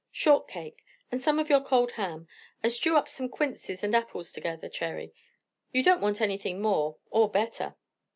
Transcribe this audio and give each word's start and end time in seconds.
"Shortcake. 0.11 0.83
And 1.11 1.21
some 1.21 1.37
of 1.37 1.47
your 1.47 1.61
cold 1.63 1.91
ham. 1.91 2.27
And 2.63 2.71
stew 2.71 2.97
up 2.97 3.07
some 3.07 3.29
quinces 3.29 3.83
and 3.83 3.93
apples 3.93 4.31
together, 4.31 4.67
Cherry. 4.67 5.13
You 5.71 5.83
don't 5.83 6.01
want 6.01 6.21
anything 6.21 6.59
more, 6.59 6.97
or 7.11 7.29
better." 7.29 7.75